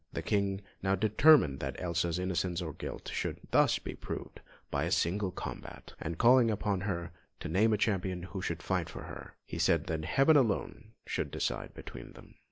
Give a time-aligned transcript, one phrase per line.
[0.13, 5.29] The King now determined that Elsa's innocence or guilt should thus be proved by single
[5.29, 9.59] combat, and calling upon her to name a champion who should fight for her, he
[9.59, 12.33] said that Heaven alone should decide between them.